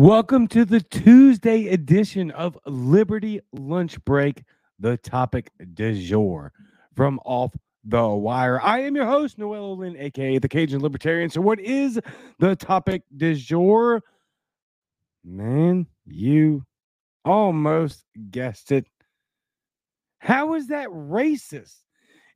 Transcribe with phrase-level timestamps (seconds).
[0.00, 4.44] Welcome to the Tuesday edition of Liberty Lunch Break,
[4.78, 6.54] the topic du jour
[6.96, 8.62] from Off the Wire.
[8.62, 11.28] I am your host, Noel Lynn, aka the Cajun Libertarian.
[11.28, 12.00] So, what is
[12.38, 14.02] the topic du jour?
[15.22, 16.64] Man, you
[17.26, 18.86] almost guessed it.
[20.16, 21.76] How is that racist?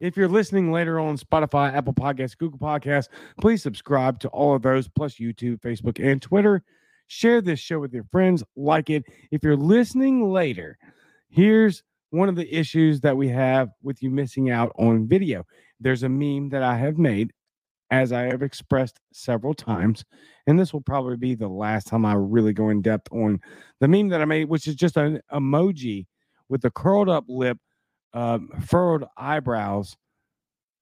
[0.00, 3.08] If you're listening later on Spotify, Apple Podcasts, Google Podcasts,
[3.40, 6.62] please subscribe to all of those, plus YouTube, Facebook, and Twitter.
[7.06, 9.04] Share this show with your friends, like it.
[9.30, 10.78] If you're listening later,
[11.28, 15.44] here's one of the issues that we have with you missing out on video.
[15.80, 17.32] There's a meme that I have made,
[17.90, 20.04] as I have expressed several times,
[20.46, 23.40] and this will probably be the last time I really go in depth on
[23.80, 26.06] the meme that I made, which is just an emoji
[26.48, 27.58] with a curled up lip,
[28.12, 29.96] um, furrowed eyebrows,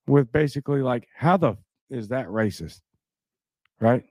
[0.07, 1.57] with basically like, how the
[1.91, 2.81] is that racist?
[3.81, 4.05] Right?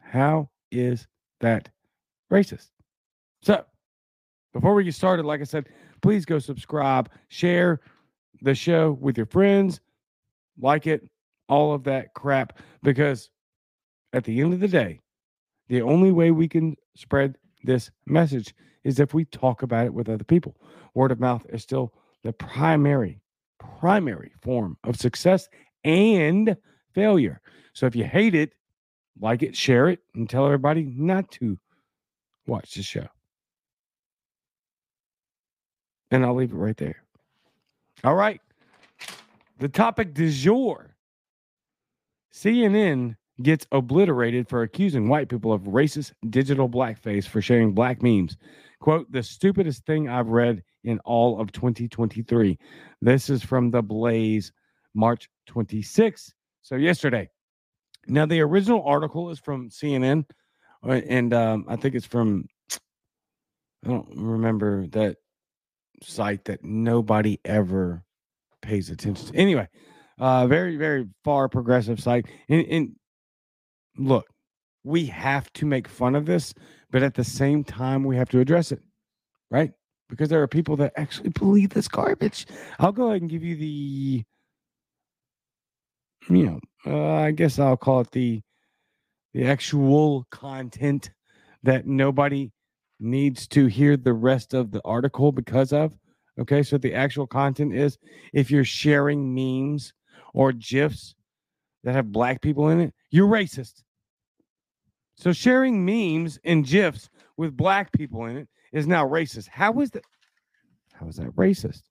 [0.00, 1.06] How is
[1.40, 1.68] that
[2.32, 2.68] racist.
[3.42, 3.64] So,
[4.52, 5.68] before we get started, like I said,
[6.02, 7.80] please go subscribe, share
[8.42, 9.80] the show with your friends,
[10.58, 11.08] like it,
[11.48, 13.30] all of that crap, because
[14.12, 15.00] at the end of the day,
[15.68, 20.08] the only way we can spread this message is if we talk about it with
[20.08, 20.56] other people.
[20.94, 21.92] Word of mouth is still
[22.24, 23.20] the primary,
[23.58, 25.48] primary form of success
[25.84, 26.56] and
[26.94, 27.40] failure.
[27.72, 28.54] So if you hate it,
[29.20, 31.58] like it, share it, and tell everybody not to
[32.46, 33.06] watch the show.
[36.10, 37.02] And I'll leave it right there.
[38.02, 38.40] All right.
[39.58, 40.96] The topic du jour
[42.32, 48.36] CNN gets obliterated for accusing white people of racist digital blackface for sharing black memes.
[48.80, 52.58] Quote, the stupidest thing I've read in all of 2023.
[53.02, 54.52] This is from the Blaze,
[54.94, 56.32] March 26th.
[56.62, 57.28] So, yesterday.
[58.06, 60.24] Now, the original article is from CNN,
[60.86, 62.46] uh, and um, I think it's from,
[63.84, 65.16] I don't remember that
[66.02, 68.04] site that nobody ever
[68.62, 69.36] pays attention to.
[69.36, 69.68] Anyway,
[70.18, 72.26] uh, very, very far progressive site.
[72.48, 72.96] And, and
[73.96, 74.26] look,
[74.84, 76.54] we have to make fun of this,
[76.90, 78.80] but at the same time, we have to address it,
[79.50, 79.72] right?
[80.08, 82.46] Because there are people that actually believe this garbage.
[82.78, 84.24] I'll go ahead and give you the,
[86.28, 88.42] you know, uh, I guess I'll call it the
[89.32, 91.10] the actual content
[91.62, 92.50] that nobody
[92.98, 95.96] needs to hear the rest of the article because of.
[96.38, 97.98] Okay, so the actual content is
[98.32, 99.92] if you're sharing memes
[100.34, 101.14] or gifs
[101.84, 103.82] that have black people in it, you're racist.
[105.16, 109.48] So sharing memes and gifs with black people in it is now racist.
[109.48, 110.04] How is that?
[110.92, 111.82] How is that racist?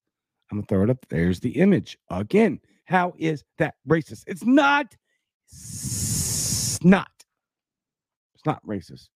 [0.51, 1.05] I'm gonna throw it up.
[1.09, 2.59] There's the image again.
[2.89, 4.23] How is that racist?
[4.25, 4.95] It's not.
[5.47, 7.07] It's not.
[8.33, 9.09] It's not racist.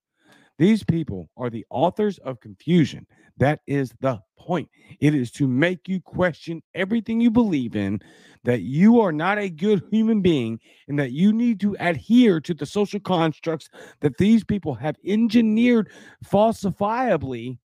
[0.59, 3.07] These people are the authors of confusion.
[3.37, 4.69] That is the point.
[4.99, 7.99] It is to make you question everything you believe in,
[8.43, 12.53] that you are not a good human being, and that you need to adhere to
[12.53, 13.69] the social constructs
[14.01, 15.89] that these people have engineered
[16.23, 17.57] falsifiably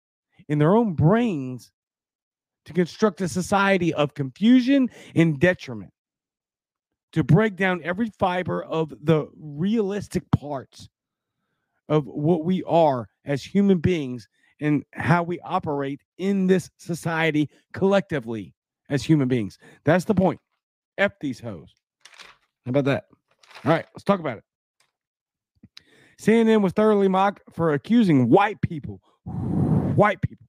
[0.48, 1.70] in their own brains
[2.64, 5.92] to construct a society of confusion and detriment,
[7.12, 10.88] to break down every fiber of the realistic parts
[11.88, 14.28] of what we are as human beings
[14.60, 18.54] and how we operate in this society collectively
[18.90, 19.58] as human beings.
[19.84, 20.40] That's the point.
[20.98, 21.74] F these hoes.
[22.66, 23.04] How about that?
[23.64, 24.44] All right, let's talk about it.
[26.20, 30.46] CNN was thoroughly mocked for accusing white people, white people,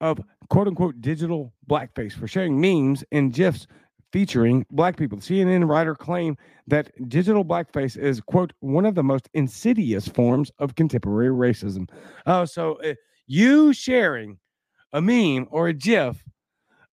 [0.00, 0.20] of
[0.50, 3.66] quote unquote digital blackface for sharing memes and GIFs
[4.14, 5.18] featuring black people.
[5.18, 6.38] CNN writer claimed
[6.68, 11.90] that digital blackface is, quote, one of the most insidious forms of contemporary racism.
[12.24, 12.94] Oh, so uh,
[13.26, 14.38] you sharing
[14.92, 16.22] a meme or a GIF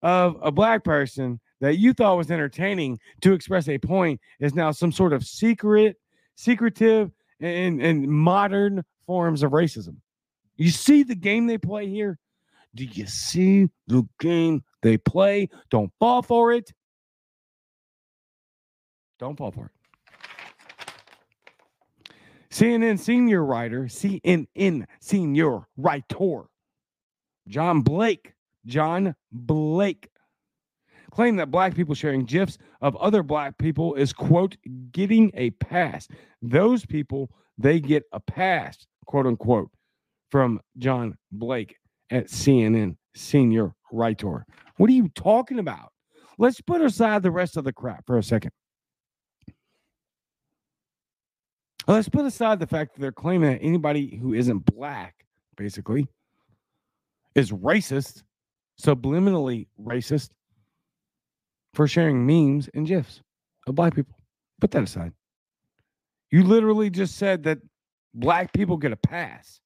[0.02, 4.72] of a black person that you thought was entertaining to express a point is now
[4.72, 5.98] some sort of secret,
[6.34, 9.98] secretive, and, and modern forms of racism.
[10.56, 12.18] You see the game they play here?
[12.74, 15.50] Do you see the game they play?
[15.70, 16.74] Don't fall for it.
[19.22, 19.72] Don't fall for it.
[22.50, 26.46] CNN senior writer, CNN senior writer,
[27.48, 28.34] John Blake,
[28.66, 30.10] John Blake,
[31.12, 34.58] claimed that black people sharing GIFs of other black people is, quote,
[34.92, 36.08] getting a pass.
[36.42, 37.30] Those people,
[37.60, 39.70] they get a pass, quote unquote,
[40.32, 41.76] from John Blake
[42.10, 44.48] at CNN senior writer.
[44.78, 45.92] What are you talking about?
[46.40, 48.52] Let's put aside the rest of the crap for a second.
[51.88, 55.26] Let's put aside the fact that they're claiming that anybody who isn't black,
[55.56, 56.08] basically,
[57.36, 58.24] is racist,
[58.80, 60.30] subliminally racist
[61.74, 63.22] for sharing memes and gifs
[63.68, 64.16] of black people.
[64.60, 65.14] Put that aside.
[66.30, 67.60] You literally just said that
[68.14, 69.60] black people get a pass.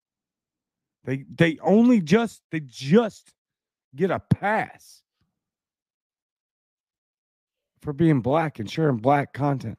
[1.03, 3.31] They they only just they just
[3.95, 5.03] get a pass
[7.81, 9.77] for being black and sharing black content.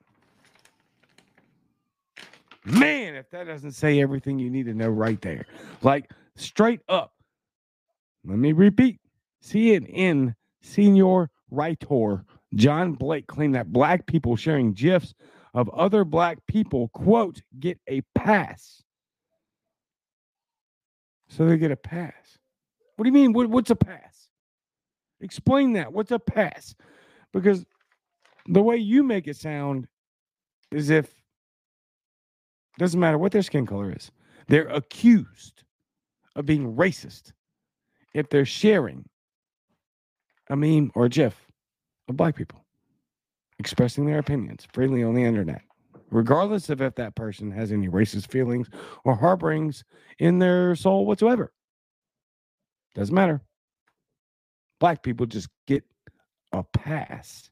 [2.66, 5.46] Man, if that doesn't say everything you need to know right there.
[5.82, 7.12] Like straight up.
[8.24, 8.98] Let me repeat.
[9.42, 12.24] CNN senior writer
[12.54, 15.14] John Blake claimed that black people sharing GIFs
[15.54, 18.82] of other black people, quote, get a pass.
[21.28, 22.38] So they get a pass.
[22.96, 23.32] What do you mean?
[23.32, 24.28] What, what's a pass?
[25.20, 25.92] Explain that.
[25.92, 26.74] What's a pass?
[27.32, 27.64] Because
[28.46, 29.86] the way you make it sound
[30.70, 31.15] is if
[32.78, 34.10] doesn't matter what their skin color is,
[34.48, 35.62] they're accused
[36.34, 37.32] of being racist
[38.14, 39.04] if they're sharing
[40.50, 41.46] a meme or a GIF
[42.08, 42.64] of black people
[43.58, 45.62] expressing their opinions freely on the internet,
[46.10, 48.68] regardless of if that person has any racist feelings
[49.04, 49.82] or harborings
[50.18, 51.52] in their soul whatsoever.
[52.94, 53.40] Doesn't matter.
[54.78, 55.84] Black people just get
[56.52, 57.50] a pass.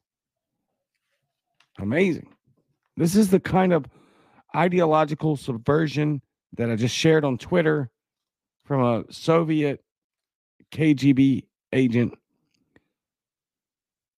[1.79, 2.29] Amazing.
[2.97, 3.87] This is the kind of
[4.55, 6.23] ideological subversion
[6.57, 7.91] that I just shared on Twitter
[8.65, 9.83] from a Soviet
[10.73, 12.15] KGB agent.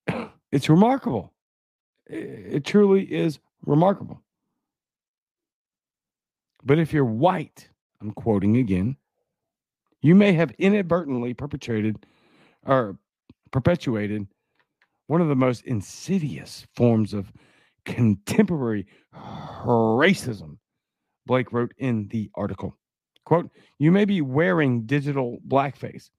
[0.52, 1.34] It's remarkable.
[2.06, 4.22] It truly is remarkable.
[6.64, 7.68] But if you're white,
[8.00, 8.96] I'm quoting again,
[10.00, 12.06] you may have inadvertently perpetrated
[12.64, 12.96] or
[13.50, 14.28] perpetuated
[15.08, 17.32] one of the most insidious forms of
[17.86, 18.86] contemporary
[19.64, 20.58] racism,
[21.24, 22.76] Blake wrote in the article.
[23.24, 26.10] Quote, you may be wearing digital blackface.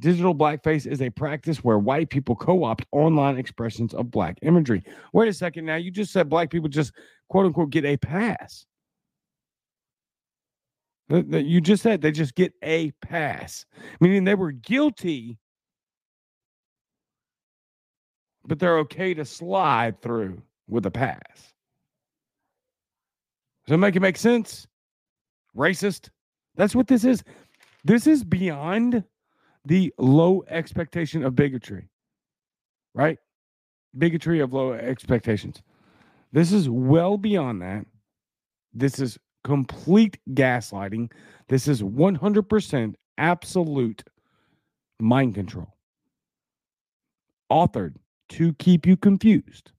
[0.00, 4.82] Digital blackface is a practice where white people co opt online expressions of black imagery.
[5.12, 5.76] Wait a second now.
[5.76, 6.92] You just said black people just
[7.28, 8.64] quote unquote get a pass.
[11.10, 13.66] You just said they just get a pass,
[14.00, 15.38] meaning they were guilty,
[18.46, 21.52] but they're okay to slide through with a pass.
[23.66, 24.66] Does that make it make sense?
[25.56, 26.08] Racist?
[26.56, 27.22] That's what this is.
[27.84, 29.04] This is beyond
[29.64, 31.88] the low expectation of bigotry,
[32.94, 33.18] right?
[33.96, 35.62] Bigotry of low expectations.
[36.32, 37.84] This is well beyond that.
[38.72, 41.10] This is complete gaslighting.
[41.48, 44.04] This is 100% absolute
[45.00, 45.74] mind control.
[47.50, 47.96] Authored
[48.30, 49.72] to keep you confused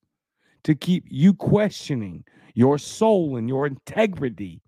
[0.64, 2.24] to keep you questioning
[2.54, 4.62] your soul and your integrity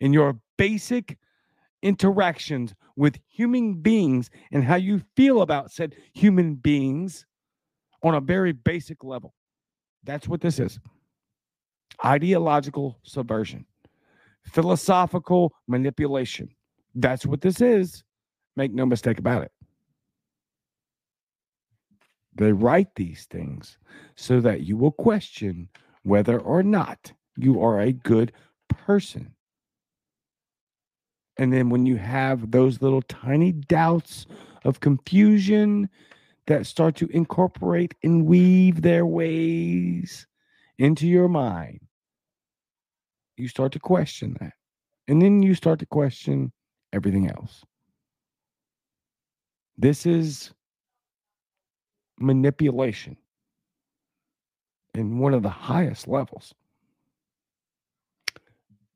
[0.00, 1.18] and your basic
[1.82, 7.24] interactions with human beings and how you feel about said human beings
[8.02, 9.34] on a very basic level.
[10.04, 10.78] That's what this is
[12.04, 13.66] ideological subversion,
[14.44, 16.48] philosophical manipulation.
[16.94, 18.02] That's what this is.
[18.56, 19.52] Make no mistake about it.
[22.34, 23.78] They write these things
[24.16, 25.68] so that you will question
[26.02, 28.32] whether or not you are a good
[28.68, 29.34] person.
[31.36, 34.26] And then when you have those little tiny doubts
[34.64, 35.88] of confusion
[36.46, 40.26] that start to incorporate and weave their ways
[40.78, 41.80] into your mind,
[43.36, 44.52] you start to question that.
[45.08, 46.52] And then you start to question
[46.92, 47.64] everything else.
[49.78, 50.52] This is
[52.20, 53.16] manipulation
[54.94, 56.54] in one of the highest levels.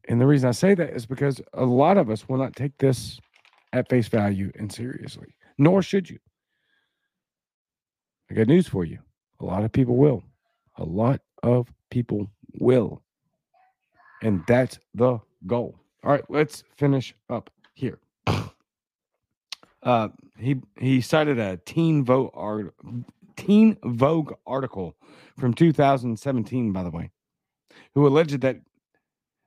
[0.08, 2.76] And the reason I say that is because a lot of us will not take
[2.78, 3.18] this
[3.72, 6.18] at face value and seriously, nor should you.
[8.30, 8.98] I got news for you.
[9.40, 10.22] A lot of people will.
[10.76, 13.02] A lot of people will.
[14.22, 15.78] And that's the goal.
[16.02, 17.98] All right, let's finish up here.
[19.84, 22.74] Uh, he he cited a Teen Vogue art,
[23.36, 24.96] Teen Vogue article
[25.38, 27.10] from 2017, by the way,
[27.94, 28.60] who alleged that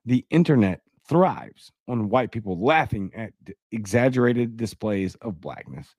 [0.06, 3.32] the internet thrives on white people laughing at
[3.72, 5.96] exaggerated displays of blackness.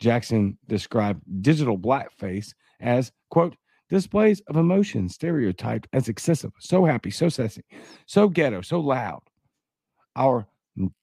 [0.00, 3.56] Jackson described digital blackface as quote
[3.88, 7.64] displays of emotion stereotyped as excessive, so happy, so sassy,
[8.06, 9.22] so ghetto, so loud.
[10.14, 10.46] Our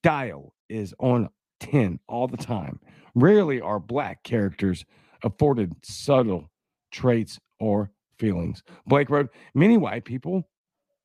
[0.02, 1.28] dial is on
[1.60, 2.80] 10 all the time.
[3.14, 4.84] Rarely are black characters
[5.22, 6.50] afforded subtle
[6.92, 8.62] traits or feelings.
[8.86, 10.48] Blake wrote, Many white people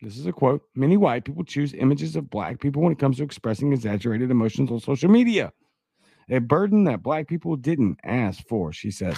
[0.02, 0.64] This is a quote.
[0.76, 4.72] Many white people choose images of black people when it comes to expressing exaggerated emotions
[4.72, 5.52] on social media.
[6.30, 9.18] A burden that black people didn't ask for, she says.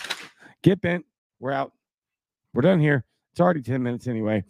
[0.63, 1.05] Get bent.
[1.39, 1.73] We're out.
[2.53, 3.05] We're done here.
[3.31, 4.43] It's already 10 minutes anyway.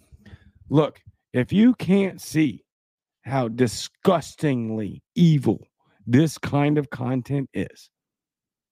[0.70, 1.02] Look,
[1.34, 2.64] if you can't see
[3.24, 5.68] how disgustingly evil
[6.06, 7.90] this kind of content is,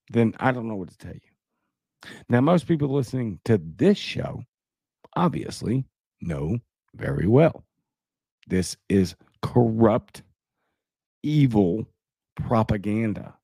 [0.09, 1.19] then I don't know what to tell you.
[2.29, 4.43] Now, most people listening to this show
[5.15, 5.85] obviously
[6.21, 6.57] know
[6.95, 7.63] very well.
[8.47, 10.23] This is corrupt,
[11.23, 11.88] evil
[12.35, 13.35] propaganda.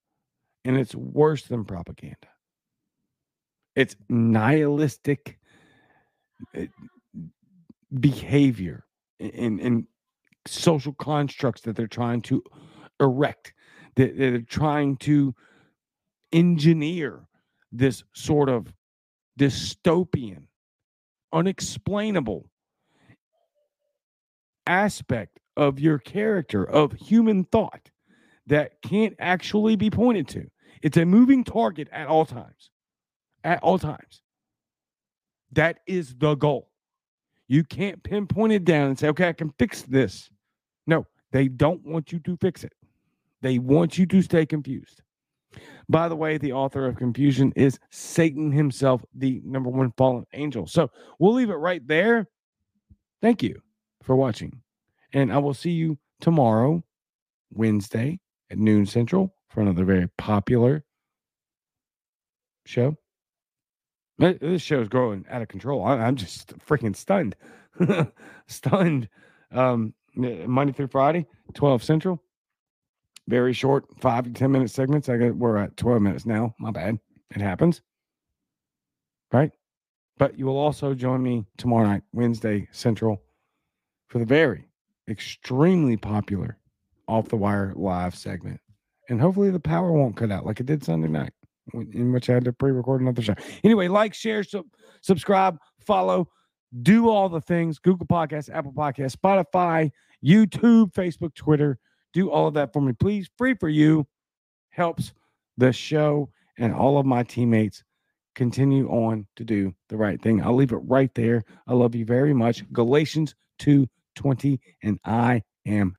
[0.66, 2.28] And it's worse than propaganda.
[3.76, 5.40] It's nihilistic
[6.56, 6.68] eh,
[8.00, 8.86] behavior
[9.20, 9.88] and, and
[10.46, 12.44] social constructs that they're trying to
[13.00, 13.54] erect,
[13.98, 15.36] that they're trying to
[16.32, 17.20] engineer
[17.72, 18.72] this sort of
[19.38, 20.44] dystopian,
[21.34, 22.50] unexplainable
[24.66, 27.90] aspect of your character, of human thought
[28.46, 30.48] that can't actually be pointed to.
[30.82, 32.70] It's a moving target at all times.
[33.44, 34.22] At all times.
[35.54, 36.70] That is the goal.
[37.48, 40.30] You can't pinpoint it down and say, okay, I can fix this.
[40.86, 42.74] No, they don't want you to fix it.
[43.42, 45.02] They want you to stay confused.
[45.90, 50.68] By the way, the author of confusion is Satan himself, the number one fallen angel.
[50.68, 50.90] So
[51.20, 52.28] we'll leave it right there.
[53.22, 53.62] Thank you
[54.04, 54.62] for watching.
[55.14, 56.84] And I will see you tomorrow,
[57.52, 58.20] Wednesday
[58.52, 60.84] at noon central for another very popular
[62.66, 62.98] show.
[64.20, 65.86] This show is growing out of control.
[65.86, 67.36] I'm just freaking stunned.
[68.48, 69.10] stunned.
[69.52, 72.22] Um, Monday through Friday, 12 Central.
[73.28, 75.10] Very short, five to 10 minute segments.
[75.10, 76.56] I got we're at 12 minutes now.
[76.60, 77.00] My bad.
[77.36, 77.82] It happens.
[79.32, 79.52] Right?
[80.18, 83.22] But you will also join me tomorrow night, Wednesday Central,
[84.08, 84.68] for the very
[85.10, 86.58] extremely popular
[87.08, 88.60] off the wire live segment.
[89.10, 91.32] And hopefully the power won't cut out like it did Sunday night,
[91.74, 93.36] in which I had to pre record another show.
[93.64, 94.66] Anyway, like, share, sub-
[95.02, 96.28] subscribe, follow,
[96.82, 99.92] do all the things Google Podcasts, Apple Podcasts, Spotify,
[100.26, 101.80] YouTube, Facebook, Twitter.
[102.18, 103.30] Do all of that for me, please.
[103.38, 104.08] Free for you.
[104.72, 105.14] Helps
[105.56, 107.84] the show and all of my teammates
[108.34, 110.42] continue on to do the right thing.
[110.42, 111.44] I'll leave it right there.
[111.68, 112.64] I love you very much.
[112.74, 115.96] Galatians 2 20, and I am